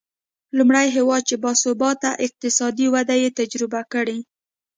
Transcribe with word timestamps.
لومړی 0.57 0.87
هېواد 0.97 1.23
چې 1.29 1.35
با 1.43 1.51
ثباته 1.63 2.11
اقتصادي 2.25 2.87
وده 2.95 3.15
یې 3.21 3.29
تجربه 3.39 3.81
کړې. 3.93 4.19